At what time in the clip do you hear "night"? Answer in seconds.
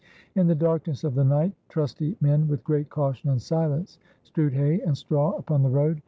1.23-1.53